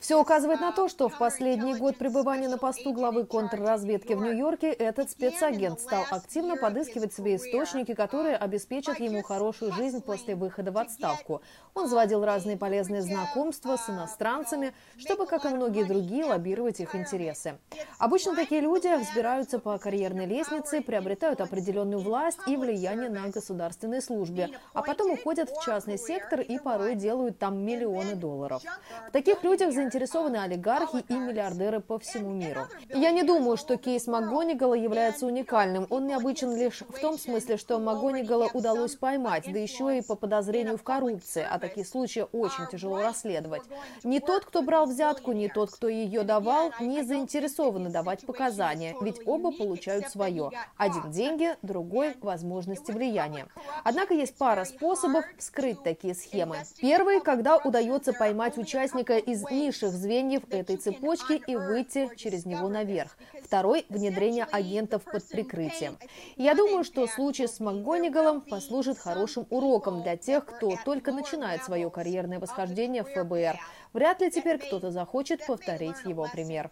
Все 0.00 0.20
указывает 0.20 0.60
на 0.60 0.72
то, 0.72 0.88
что 0.88 1.08
в 1.08 1.16
последний 1.16 1.76
год 1.76 1.96
пребывания 1.96 2.48
на 2.48 2.58
посту 2.58 2.92
главы 2.92 3.24
контрразведки 3.24 4.14
в 4.14 4.20
Нью-Йорке 4.20 4.72
этот 4.72 5.10
спецагент 5.10 5.80
стал 5.80 6.04
активно 6.10 6.56
подыскивать 6.56 7.14
себе 7.14 7.36
источники, 7.36 7.94
которые 7.94 8.36
обеспечат 8.36 8.98
ему 8.98 9.22
хорошую 9.22 9.72
жизнь 9.72 10.02
после 10.02 10.34
выхода 10.34 10.72
в 10.72 10.78
отставку. 10.78 11.40
Он 11.74 11.86
заводил 11.86 12.24
разные 12.24 12.56
полезные 12.56 13.02
знакомства 13.02 13.76
с 13.76 13.88
иностранцами, 13.88 14.74
чтобы, 14.96 15.26
как 15.26 15.44
и 15.44 15.48
многие 15.50 15.84
другие, 15.84 16.24
лоббировать 16.24 16.80
их 16.80 16.96
интересы. 16.96 17.58
Обычно 17.98 18.34
такие 18.34 18.60
люди 18.60 18.92
взбираются 18.96 19.60
по 19.60 19.78
карьерной 19.78 20.26
лестнице, 20.26 20.80
приобретают 20.80 21.40
определенную 21.40 22.00
власть 22.00 22.40
и 22.48 22.56
влияние 22.56 23.08
на 23.08 23.28
государственной 23.28 24.02
службе, 24.02 24.50
а 24.72 24.82
потом 24.82 25.12
уходят 25.12 25.48
в 25.50 25.64
частный 25.64 25.96
сектор 25.96 26.40
и 26.40 26.58
порой 26.58 26.96
делают 26.96 27.38
там 27.38 27.58
миллионы 27.64 28.16
долларов. 28.16 28.62
В 29.08 29.12
таких 29.12 29.42
людях 29.42 29.72
заинтересованы 29.72 30.36
олигархи 30.36 31.04
и 31.08 31.14
миллиардеры 31.14 31.80
по 31.80 31.98
всему 31.98 32.30
миру. 32.30 32.66
Я 32.88 33.10
не 33.10 33.22
думаю, 33.22 33.56
что 33.56 33.76
кейс 33.76 34.06
МакГонигала 34.06 34.74
является 34.74 35.26
уникальным. 35.26 35.86
Он 35.90 36.06
необычен 36.06 36.54
лишь 36.56 36.82
в 36.88 36.98
том 37.00 37.18
смысле, 37.18 37.56
что 37.56 37.78
МакГонигала 37.78 38.50
удалось 38.52 38.96
поймать, 38.96 39.44
да 39.50 39.58
еще 39.58 39.98
и 39.98 40.02
по 40.02 40.14
подозрению 40.14 40.76
в 40.76 40.82
коррупции, 40.82 41.46
а 41.48 41.58
такие 41.58 41.86
случаи 41.86 42.26
очень 42.32 42.66
тяжело 42.70 43.00
расследовать. 43.00 43.62
Ни 44.04 44.18
тот, 44.18 44.44
кто 44.44 44.62
брал 44.62 44.86
взятку, 44.86 45.32
ни 45.32 45.48
тот, 45.48 45.70
кто 45.70 45.88
ее 45.88 46.22
давал, 46.22 46.72
не 46.80 47.02
заинтересованы 47.02 47.90
давать 47.90 48.24
показания, 48.26 48.94
ведь 49.00 49.20
оба 49.26 49.52
получают 49.52 50.08
свое. 50.08 50.50
Один– 50.76 51.10
деньги, 51.12 51.56
другой– 51.62 52.14
возможности 52.20 52.92
влияния. 52.92 53.46
Однако 53.84 54.14
есть 54.14 54.36
пара 54.36 54.64
способов 54.64 55.24
вскрыть 55.38 55.82
такие 55.82 56.14
схемы. 56.14 56.58
Первый– 56.80 57.20
когда 57.26 57.56
удается 57.56 58.12
поймать 58.12 58.56
участника 58.86 59.18
из 59.18 59.42
низших 59.50 59.90
звеньев 59.90 60.42
этой 60.50 60.76
цепочки 60.76 61.42
и 61.46 61.56
выйти 61.56 62.08
через 62.16 62.46
него 62.46 62.68
наверх. 62.68 63.16
Второй– 63.42 63.84
внедрение 63.88 64.44
агентов 64.44 65.02
под 65.02 65.26
прикрытием. 65.28 65.98
Я 66.36 66.54
думаю, 66.54 66.84
что 66.84 67.06
случай 67.08 67.48
с 67.48 67.58
МакГонигалом 67.58 68.42
послужит 68.42 68.98
хорошим 68.98 69.46
уроком 69.50 70.02
для 70.02 70.16
тех, 70.16 70.46
кто 70.46 70.76
только 70.84 71.10
начинает 71.10 71.64
свое 71.64 71.90
карьерное 71.90 72.38
восхождение 72.38 73.02
в 73.02 73.08
ФБР. 73.08 73.58
Вряд 73.92 74.20
ли 74.20 74.30
теперь 74.30 74.58
кто-то 74.58 74.90
захочет 74.92 75.44
повторить 75.44 75.96
его 76.04 76.28
пример. 76.32 76.70